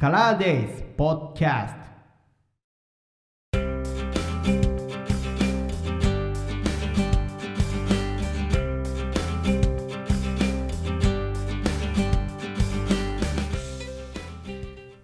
[0.00, 3.58] カラーデイズポッキャスト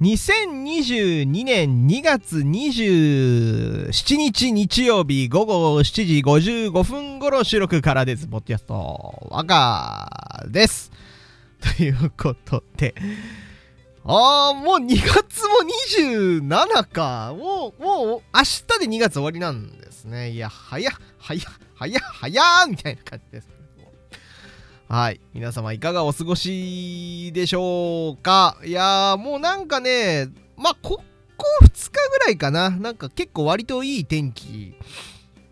[0.01, 8.27] 2022年2月27日日曜日午後7時55分頃収録からです。
[8.27, 10.09] ポッドキャスト、若
[10.49, 10.91] です。
[11.77, 12.95] ということで、
[14.09, 15.57] あー、もう2月も
[16.41, 17.35] 27か。
[17.37, 20.31] もう、もう、明日で2月終わりなんですね。
[20.31, 21.43] いや、早っ、早っ、
[21.75, 23.49] 早っ、早っ、みたいな感じです。
[24.89, 25.21] はい。
[25.35, 31.03] 皆様いかがお過ごしでしょうかいやー、もうなんかね、まあ、こ
[31.37, 32.71] こ2日ぐらいかな。
[32.71, 34.77] なんか結構割といい天気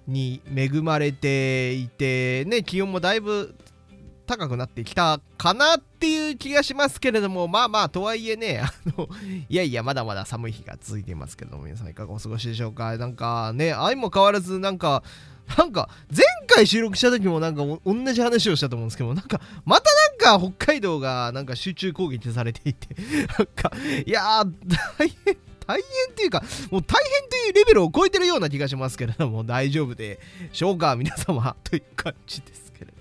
[0.07, 3.57] に恵まれていて、ね、気温もだいぶ
[4.27, 9.09] 高くなってきたかなっていう気がしますけれども、まあまあ、とはいえね、 あの、
[9.49, 12.97] いやいや、まだまだ寒い日が続いていますけども、皆さんいかがお過ごしでしょうか？
[12.97, 15.03] なんかね、愛も変わらず、なんか、
[15.59, 19.91] なんか、前回収録した時もなんか同じ話をしたと思うんですけど、なんか、また
[20.25, 22.89] なんか北海道がなんか集中攻撃されていて、
[23.39, 23.71] なんか、
[24.07, 24.53] いやー、
[24.99, 30.19] 大変、大変っていうか、もう大変というレベルを超えてるような気がしますけれども、大丈夫で
[30.53, 32.94] しょうか、皆様、という感じですけれども。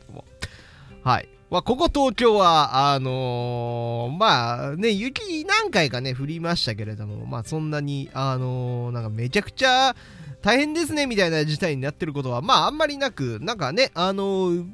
[1.03, 1.29] はい。
[1.49, 9.95] まあ、ここ東京は、あのー、まあね、雪何回かね、降りましたけれども、まあそんなに、あのー、なんかめちゃくちゃ、
[10.43, 14.65] 大変ですねみたいな事態になってることはまああんまりなくなんかねあの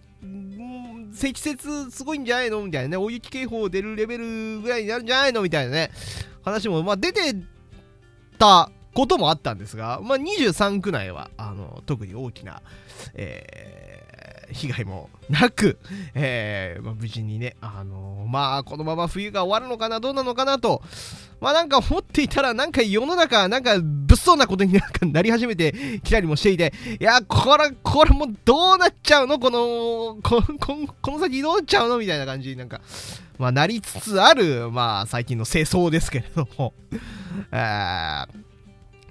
[1.13, 2.63] 積雪すごいんじゃないの？
[2.63, 5.43] みたいなね大雪警報出るレベルぐらいになるんじゃないの？
[5.43, 5.91] みたいなね
[6.43, 7.35] 話もまあ出て
[8.39, 12.63] たこともあったんですが、まあ、23区内はあの特に大きな、
[13.13, 13.98] え
[14.51, 15.77] 被害もなく、
[16.13, 20.81] えーまあ、無事にね、あのー、まあ、このまま冬が終わるのかな、どうなのかなと、
[21.39, 29.39] まあなんか思っていたら、なんか世の中、なんか物騒なことになんかなり始めてきたりもしていて、いや、これ、これもうどうなっちゃうの？
[29.39, 31.97] この、こここの先どうなっちゃうの？
[31.97, 32.81] みたいな感じになんか、
[33.37, 36.73] まあなりつつある、まあ最近の世相ですけれども、
[37.53, 38.48] えー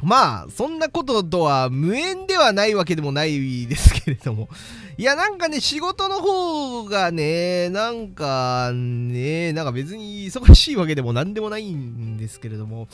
[0.03, 4.49] まあ、そんなこととは無縁ではないわけでもないですけれども。
[4.97, 12.89] いや、なんかね、仕事の方がね、なんかね、なんか別に忙しいわけでも何でもないんですけれども、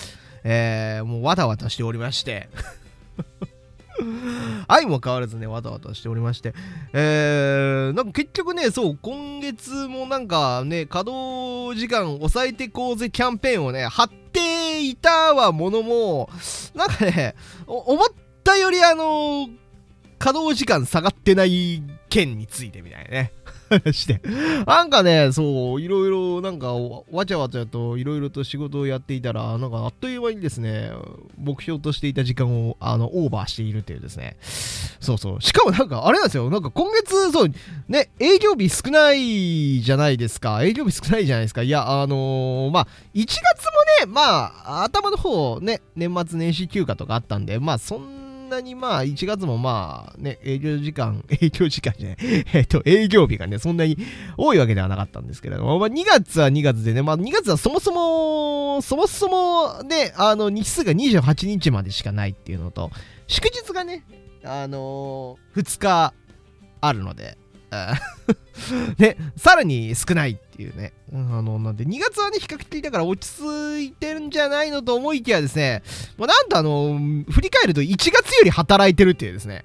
[0.45, 2.49] えー、もうわたわたしておりまして。
[4.67, 6.53] 愛も変わらずね、わたわたしておりまして、
[6.93, 14.54] えー、なんか結局ね、そう、今月もなんかね、稼働時間抑えてこうぜキャンペーンをね、貼って
[14.95, 16.31] いたはものも、
[16.75, 17.35] なんかね、
[17.67, 18.07] 思っ
[18.45, 19.49] たよりあの、
[20.19, 23.33] 稼働時間下がってない件についてみたいなね。
[23.93, 24.21] して。
[24.67, 26.75] なんかね、そう、いろいろ、なんか、
[27.11, 30.91] わちゃわちゃといろいろと仕事をやっていたら、なんかあっという間にですね、
[31.39, 34.37] 目標としていた時間を、あの、オーバーしているっていうですね。
[35.01, 35.41] そうそう。
[35.41, 36.51] しかもなんか、あれなんですよ。
[36.51, 37.49] なんか今月、そう、
[37.89, 40.63] ね、営業日少ないじゃないですか。
[40.63, 41.63] 営業日少ないじゃないですか。
[41.63, 48.14] いや、あのー、まあ、1月もね、まあ、頭の方、ね、年末年始休暇とかあったんで、まあ、そんな
[48.61, 52.17] にまあ1月もまあね、営業時間、 営業時間じゃない、
[52.53, 53.99] えっと、営業日がね、そんなに
[54.37, 62.91] 多いわけではなかったんですけれども、まあ2月は2月でね、まあ2月はそもそも、そもそもね、あの日数が28日までしかないっていうのと、
[63.27, 64.05] 祝日がね、
[64.45, 66.13] あのー、2日
[66.81, 67.39] あるので、
[68.99, 70.93] ね、さらに少ないっていうね。
[71.13, 75.83] あの、なんで、2月はね、比較的だから落ち着いてるんじゃないのと思いきやですね、
[76.17, 76.99] もうなんとあの、
[77.31, 79.65] 振り返ると1月より働いてるっていうですね。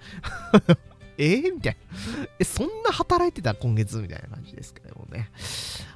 [1.17, 2.27] えー、みたいな。
[2.39, 3.97] え、そんな働いてた今月？
[3.97, 5.29] みたいな感じですけどもね。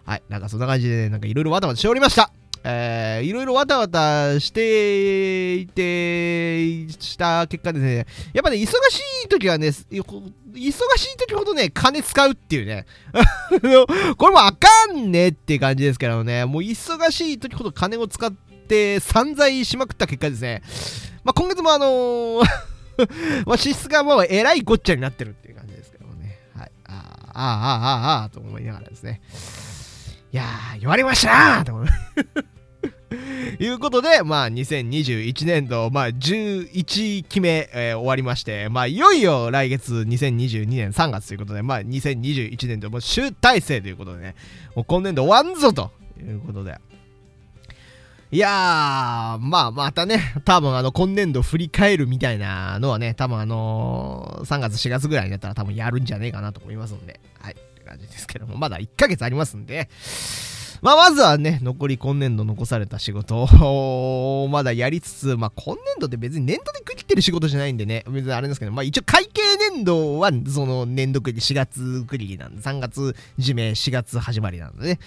[0.05, 0.23] はい。
[0.27, 2.31] なんかそんな感じで、ね、なんかいろいろわたわたしておりました。
[2.63, 12.85] えー、いろいろわたわたしていて、した結果ですね、やっぱね、忙しい時はね、忙しい時ほどね、金使うっていうね。
[14.17, 20.61] これもあかんねって感じですけどね、もう忙しい時ほど金を使って散財しまくった結果ですね、
[21.23, 22.43] まあ、今月もあのー
[23.45, 26.37] まあ、支出がもうえらいごっちゃになってるっていう感じですけどね。
[26.55, 26.71] はい。
[26.85, 29.21] ああ、ああ、ああ、ああ、と思いながらですね。
[30.31, 31.87] いやー、言われましたーと思い
[33.13, 44.35] いうことで、まあ、2021年度、まあ、11期目、えー、終わりまして、まあ、いよいよ来月2022年3月ということで、まあ、2021年度も集大成ということでね、
[44.75, 46.77] もう今年度終わんぞということで。
[48.33, 59.87] いやー、まあ、またね、多分あの、今年度振り返るみたいなのはね、多分あのー、3月、4月ぐらいになったら多分やるんじゃねえかなと思いますんで、はい、って感じですけども、まだ1ヶ月ありますんで、
[60.83, 69.41] まあ、まずはね、残り今年度残された仕事を まだやりつつ、まあ、今年度って別に年度で区切ってる仕事じゃないんでね、別にあれですけど、まあ、一応会計
[69.71, 74.99] 年度は、その年度区切り、4月区切りなんで、3月締め、4月始まりなんでね。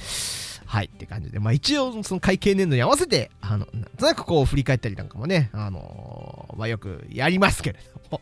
[0.65, 8.21] はいって感じで、まあ一応その会計年度に合わせて、あの、なんとなくこう振り返ったりなんかもね、あのー、まあよくやりますけれども。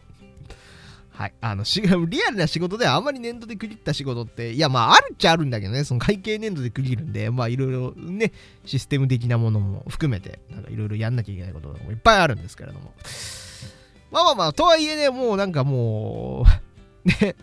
[1.16, 1.34] はい。
[1.40, 8.32] あの、し リアルな仕事ではあまり年度で区切った仕事って、いや、まあ、あるっちゃあるんだけどね、その会計年度で区切るんで、まあ、いろいろね、
[8.66, 12.92] システム的なものも含めて、なんかいろいろやんなきゃいけないこともいっぱいあるんですけれども。
[14.10, 16.44] まあまあまあ、とはいえね、もうなんかも
[17.04, 17.36] う、 ね、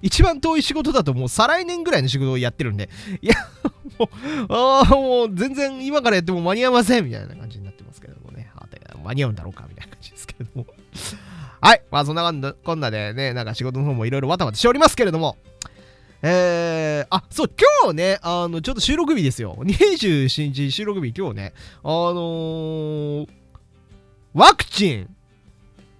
[0.00, 2.88] 一番遠い仕事だともう再来年ぐらいの仕事をやってるんで、
[3.20, 3.34] いや、
[3.98, 4.08] も
[4.48, 8.48] う、ああ、もう全然今からやっても間に合いませんみたいな感じになってますけれどもね。
[9.08, 10.66] 間に合うんだろうかみたいな感じですけれども。
[11.60, 11.82] はい。
[11.90, 15.36] まあそんなこんなでね、なんか仕事の方もいろいろわたわたしておりますけれども。
[16.20, 17.50] えー、あ、そう、
[17.82, 19.56] 今日ね、あの、ちょっと収録日ですよ。
[19.60, 21.52] 27日収録日、今日ね、
[21.84, 23.28] あのー、
[24.34, 25.08] ワクチン、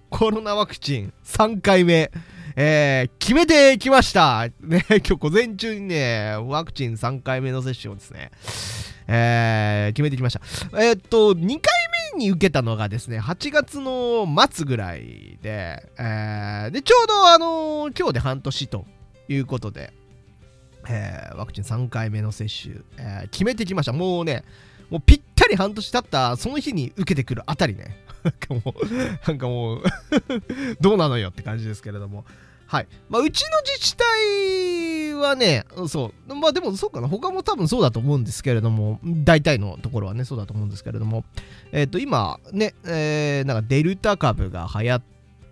[0.09, 2.11] コロナワクチン3回目、
[2.57, 4.49] えー、決めてきました。
[4.59, 8.31] ね、 今日午前中にね、ワクチン3回目の接種をですね、
[9.07, 10.41] えー、決めてきました。
[10.73, 11.78] えー、っと、2回
[12.19, 18.85] に受けたのがですね、8月の末ぐらいで、えー、で、ちょうどあの今日で半年と
[19.27, 19.91] いうことで、
[20.87, 23.93] えー、ワクチン3回目の接種、えー、決めてきました。
[23.93, 24.43] もうね、
[24.91, 29.83] もうぴったり半年経ったその日に受けてくるあたりね、 なんかもう、なんかもう
[30.81, 32.25] どうなのよって感じですけれども。
[32.67, 32.87] はい。
[33.09, 34.05] まあ、うちの自治体
[35.19, 36.35] はね、そう。
[36.35, 37.07] まあ、でもそうかな。
[37.07, 41.23] 他も多分そうだと思うんですけれども、大体のところはね、そうだと思うんですけれども、
[41.71, 45.01] えっ、ー、と、今、ね、えー、なんかデルタ株が流行っ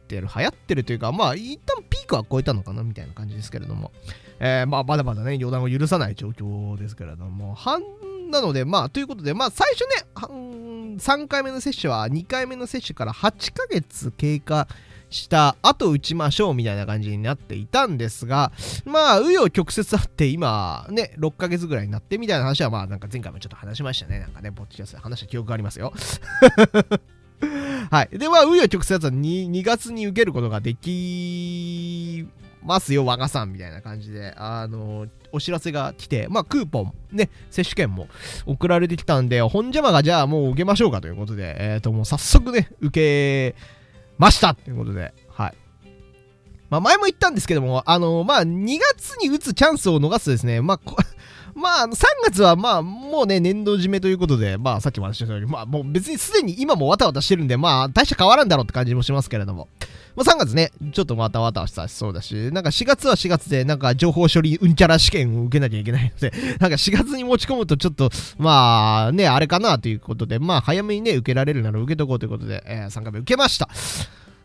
[0.07, 3.91] てる、流行ってるというか、まあ、一旦ピークは超えたのかな、みたいな感じですけれども、
[4.39, 7.81] えー、まあ、まだまだね、予断を許さない状況ですけれども、半
[8.29, 14.67] なので、まあ、ということで、まあ、最初ね、3回目の接種は2回目の接種から8ヶ月経過
[15.09, 18.51] した後打ちましょうみたいな感じになっていたんですが、
[18.85, 24.19] まあ、紆余曲折あって今、ね、6ヶ月ぐらいになってみたいな話は、まあ、なんか前回もちょっと話しましたね。
[24.19, 25.93] なんかね、ポッドキャスト話した記憶がありますよ。
[27.91, 28.17] はい。
[28.17, 32.27] で、まあ、紆余曲折は 2, 2月に受けることができ
[32.63, 38.07] ますよ、我がさんみたいな感じで、あの、お知らせが来て、まあ、クーポン、ね、接種券も
[38.45, 43.76] 送られてきたんで、本邪魔がじゃあもう受けましょうかということで、えっ、ー、と、もう早速ね、受け
[44.17, 45.53] ましたということで、はい。
[46.69, 50.79] まあ、前も言ったんですけども、あのまあ、2月に打つチャンスを逃すですね、まあ、
[51.55, 59.69] まあ、3月はまあ、もうね、年度締めということで、まあ、さっきも話したように、まあ、もう別にすでに今もわたわたしてるんで、まあ、大した変わらんだろうって感じもしますけれども、
[60.17, 68.09] まあ、3月ね、ちょっとまたわたわたしそうだし、なんか4月は4月で、なんか情報処理うんちゃら試験を受けなきゃいけないので、 なんか4月に持ち込むとちょっと、
[68.39, 73.69] まあね、あれかなということで、まあ早めにね、受けられるなら受けとこうということで、えー、3回目受けました。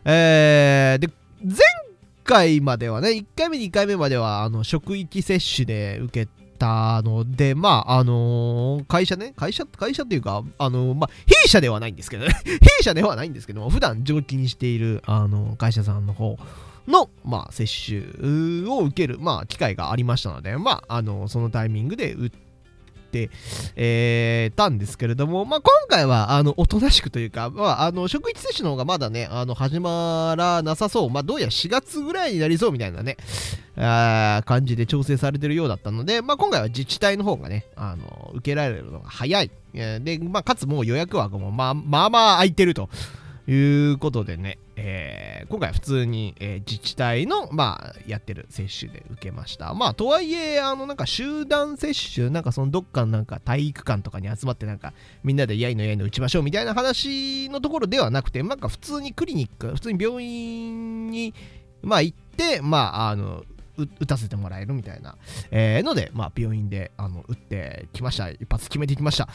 [0.05, 1.09] えー、で、
[1.43, 1.57] 前
[2.23, 11.09] 回まではね、1回目、2回目までは、あの、職域接種で受けてたので、まあ、あのー、会社ね、会社、会社っていうか、あのー、まあ、
[11.43, 16.37] 弊社ではないんですけどね、 弊社ではないんですけども、普段常勤にしている、あのー、会社さんの方
[16.87, 22.42] の、まあ、接種を受ける、まあ、機会がありましたので、まあ、あのそのタイミングで打っ、て、
[23.75, 31.09] えー、たんですけれども、まあ、今回は、あの、おとなしくというか、まあ、あの、職域接種の方がまだね、あの、始まらなさそう。
[31.09, 33.17] まあ、どうやら4月ぐらいになりそうみたいなね、
[33.77, 39.51] あ感じで調整されてるようだったので、まあ、今回は自治体の方がね、あの、受けられるのが早い。
[39.73, 42.89] で、まあ、かつもう予約枠も、まあ、まあまあ空いてると。
[43.47, 49.73] いうことでね、えー、今回普通に、えー、自治体の、まあ、やってる接種で受けました。
[49.73, 61.33] まあ、とはいえ、あの、なんか集団接種、なんかそのどっかのなんか体育館とかに集まってなんかみんなでやいのやいの打ちましょうみたいな話のところではなくて、なんか普通にクリニック、普通に病院に、
[61.81, 63.43] まあ行って、まあ、あの、
[63.77, 65.17] 打たせてもらえるみたいな、
[65.49, 68.29] えー、ので、まあ、病院であの打ってきました。
[68.29, 69.27] 一発決めてきました。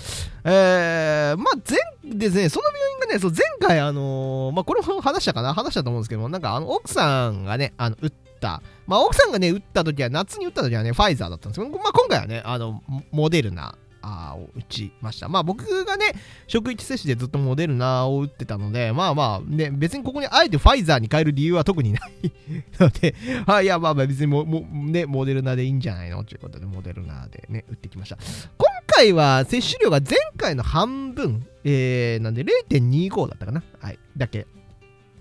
[0.45, 1.59] えー、まあ、
[2.05, 2.71] 前ですね、その
[3.09, 5.55] ね、そう前回、あのー、まあ、これも話したかな？
[5.55, 15.29] 話したと思うんですけども、なんか、あの、奥さんがね、あの打った、まあ、奥さんがね、打った時は、夏に打った時はね、ファイザーだったんですけど、まあ、今回はね、あの、モデルナあを打ちました。
[15.29, 16.13] まあ僕がね、
[16.47, 22.33] 職域接種でずっとモデルナを打ってたので、まあまあね、別にここにあえてファイザーに変える理由は特にない
[22.79, 23.15] ので、
[23.47, 28.19] あいやまあまあ別にももね、モデルナでいいんじゃないのということで、モデルナでね、打ってきました。
[28.57, 34.47] 今回は接種量が前回の半分、えー、なんで0.25だったかなはい、だけ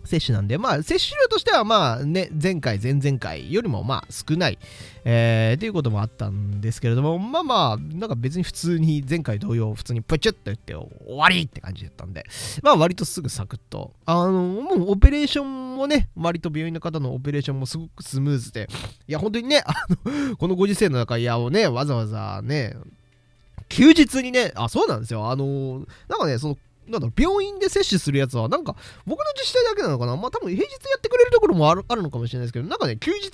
[0.08, 4.58] 接種なんで、まあ、接種量としては、まあね、前回、前々回よりも、まあ、少ない、
[5.06, 12.26] えー、っていうこともあったんですけれども、まあまあ、なんか別に普通に、前回同様、普通にプチュッと言って終わりって感じだったんで、
[12.64, 18.68] まあ、割とすぐサクッと、あの、もうオペレーションもね、割と病院の方のオペレーションもすごくスムーズで、
[19.08, 19.74] いや、本当にね、あ
[20.06, 22.76] の、このご時世の中、いや、をね、わざわざね、
[23.70, 25.30] 休日にね、あ、そうなんですよ。
[25.30, 28.76] あのなんかね、その、なんだろ、病院で接種するやつは、なんか、
[29.06, 30.16] 僕の自治体だけなのかな？
[30.16, 33.30] まあ多分平日やってくれるところもあるあるのかもしれないですけど、なんかね、休日、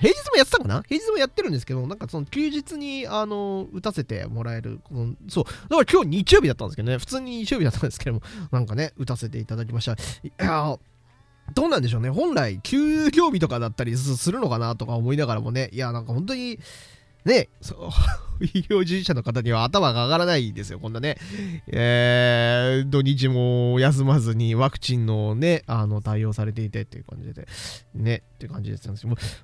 [0.00, 9.92] 平日もやってたかな平日もやってるんですけど、なんかその休日に、あの、打たせてもらえる、このそう、だから今日日曜日だったんですけどね、普通に日曜日だったんですけども、なんかね、打たせていただきました。
[10.22, 10.78] いや
[11.54, 12.10] どうなんでしょうね。
[12.10, 16.58] 本来、休業日とかだったりするのかなとか思いながらもね、いや、なんか本当に、
[17.24, 17.90] ね、そう
[18.44, 21.16] 医療従事者の方には頭が上がらないですよ、こんなね。
[21.66, 27.48] えー、土日も休まずにワクチンのね、あの、対応されていてっていう感じで、
[27.94, 28.94] ね、っていう感じですよ。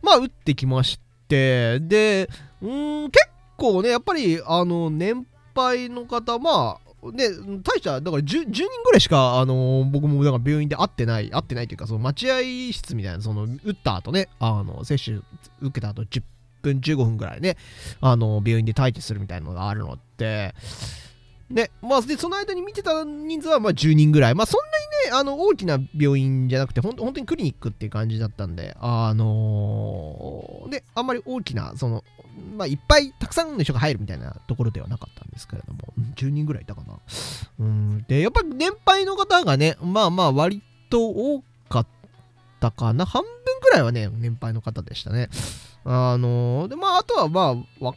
[0.02, 2.30] まあ、打ってきまして、で、
[2.62, 2.66] う
[3.06, 3.26] ん、結
[3.56, 7.28] 構ね、やっぱり、あの、年配の方、まあ、ね、
[7.62, 15.18] 大した、だから 10, 10, 人ぐらいしか、あのー、僕もだから病院で会ってない、会ってないというか、その待合室みたいな、その、打った後ね、あの、接種
[15.60, 16.22] 受けた後10
[16.64, 17.56] 分15分ぐらいね、
[18.00, 20.54] あの、病院で待機するみたいなのがあるのって、
[21.50, 24.34] ね、まあ、で、その間に見てた人数は、まあ、10人ぐらい。
[24.34, 24.78] まあ、そんな
[25.10, 32.02] にね、あの、大きな病院じゃなくて、ほん本当にクリニックっていう感じだったんで、あのー、で、あんまり大きな、その、
[32.56, 35.80] まあ、いっぱい、たくさんの人が入るみたいなところではなかったんですけれども、
[36.16, 36.98] 10人ぐらいいたかな。
[37.60, 38.04] うん。
[38.08, 41.86] で、やっぱり年配の方がね、まあまあ、割と多かっ
[42.58, 43.04] たかな。
[43.04, 43.30] 半分
[43.62, 45.28] ぐらいはね、年配の方でしたね。
[45.84, 47.96] あのー、で、まあ、あとはまあ、若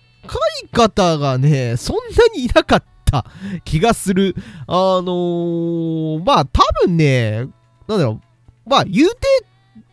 [0.63, 2.01] い方がね、そんな
[2.35, 3.25] にいなかった
[3.63, 4.35] 気がする。
[4.67, 7.47] あのー、まあ、多分ね、
[7.87, 8.21] なんだろ
[8.65, 9.15] う、まあ、言うて、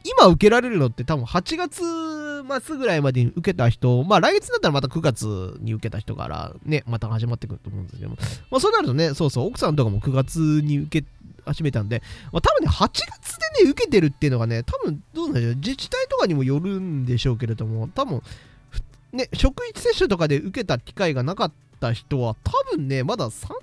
[0.05, 1.83] 今受けられるのって多分8月
[2.61, 8.17] 末ぐらいまでに受けた人、まあ来月だったらまた9月に受けた人からね、また始まってくると思うんですけども、
[8.51, 11.09] まあそうなるとね、そうそう、奥さんとかも9月に受け
[11.47, 18.23] 始めたんで、まあ、多分ね、8月でね、受けてるっていうのがね、多分どうなんでしょう、自治体とかにもよるんでしょうけれども、多分
[19.13, 23.55] ね、職域接種とかで受けた機会がなかった人は、多分ね、まだ30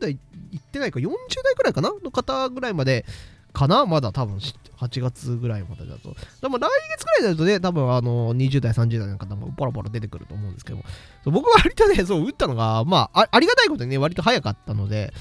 [0.00, 0.14] 代い
[0.56, 1.10] ってないか、40
[1.42, 3.04] 代くらいかなの方ぐらいまで、
[3.52, 6.14] かなまだ多分8月ぐらいまでだと。
[6.42, 10.84] でも来月ぐらいになるとね、多分あの20代、30代の方もポロポロ出てくると思うんですけども、
[11.24, 15.12] 僕は割とね、そう、打ったのが、まあ、ありがたいことにね、割と早かったので、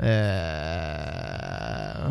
[0.00, 1.33] え、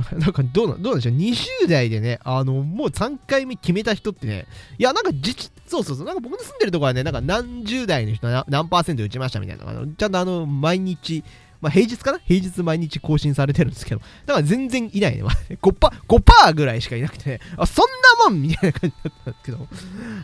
[0.17, 4.45] なんかどうな、どうなんでしょう、20代でね、あの、もう3回目決めた人ってね、
[4.77, 11.23] いや、なんか実、そうそうそう、なんか僕の住んでるところはね、なんか何十代の人何パーセント打ちましたみたいな、あのちゃんとあの、毎日、
[11.61, 12.19] まあ、平日かな？
[12.19, 15.23] 平日毎日更新されてるんですけど、だから全然いないね。
[15.63, 15.73] 5%,
[16.07, 17.85] 5ぐらいしかいなくて、ね、あ、そん
[18.19, 19.67] なもんみたいな感じだったんですけど、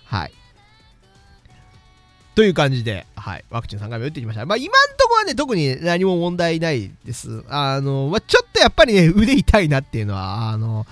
[0.04, 0.34] はい。
[2.40, 4.46] という感じで、はい、ワクチン3回目打ってきました。
[4.46, 7.44] まあ、今んとこはね、特に何も問題ないです。
[7.50, 10.88] あの、まあ、ちょっとやっぱりね、腕痛いなっていうのは、あの、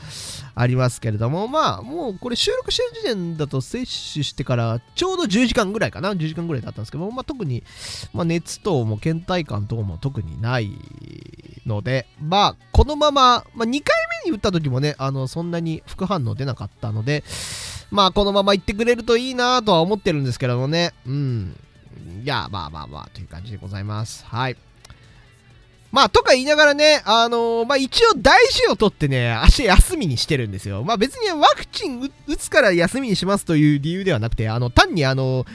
[0.56, 7.64] ありますけれども、まあ、もうこれ収録してる時点だと接種してからちょうど10時間ぐらいかな、10時間ぐらいだったんですけども、まあ、特に、
[8.14, 10.70] まあ、熱等も倦怠感等も特にない
[11.66, 17.24] ので、まあ、このまま、まあ、2回目に打った時もね、あの、そんなに副反応出なかったので、
[17.92, 20.94] まあ、このまま行ってくれるといいなとは思ってるんですけどもね。
[21.06, 21.56] うん。
[22.24, 24.26] いや、まあまあまあ、という感じでございます。
[24.26, 24.58] はい。
[25.92, 30.84] まあ、とか言いながらね、あのー、まあ一応大事を取ってね、足休みにしてるんですよ。
[30.84, 35.46] まあ別にワクチン打つから休みにしますという理由ではなくて、あの、単にあの、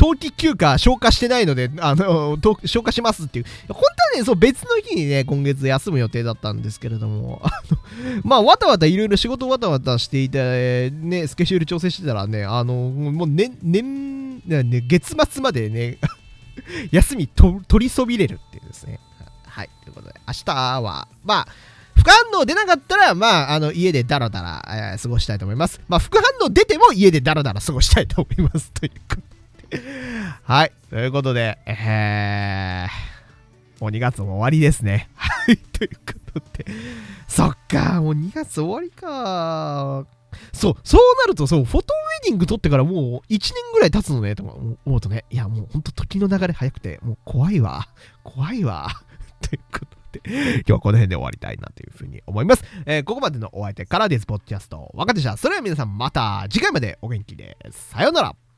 [0.00, 3.44] 冬季休暇消化してないので、あの、消化しますっていう。
[3.68, 15.98] 本当はね、そう別の日にね、今月休む予定だったんですけれども、 あの、まあ、わたわたいろいろ仕事わたわたしていて、ね、スケジュール調整してたらね、あの、もう年、年、ね、月末までね、
[16.90, 19.00] 休みと取りそびれるっていうですね。
[19.46, 19.70] はい。
[19.84, 21.48] ということで、明日は、まあ、
[21.94, 24.64] 副反応出なかったら、まあ、あの、家でダラダラ、
[24.94, 25.78] えー、過ごしたいと思います。
[25.88, 28.72] まあ、副反応出ても家でダラダラ過ごしたいと思います。
[28.72, 29.29] ということで
[30.44, 30.72] はい。
[30.90, 35.08] ということで、えー、もう2月も終わりですね。
[35.14, 35.56] はい。
[35.56, 36.66] ということで、
[37.28, 40.06] そっか、もう2月終わりか。
[40.52, 47.88] そう、そうなると、そう、フォトウェディング撮ってからもう1年ぐらい経つのね、と思うとね、いや、もうほんと時の流れ早くて、もう怖いわ。
[48.22, 48.88] 怖いわ。
[49.40, 52.64] ということで、今日はこの辺で終わりたいなというふうに思います。
[52.86, 54.90] えー、ここまでのお相手からです、ポッドキャスト。
[54.94, 55.36] 若手者。
[55.36, 57.56] それでは皆さんまた次回までお元気で。
[57.70, 58.49] さようなら。